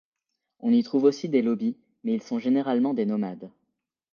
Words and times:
On 0.61 0.71
y 0.71 0.81
trouve 0.81 1.03
aussi 1.03 1.29
des 1.29 1.43
Lobi 1.43 1.77
mais 2.03 2.13
ils 2.15 2.23
sont 2.23 2.39
généralement 2.39 2.95
des 2.95 3.05
nomades. 3.05 3.51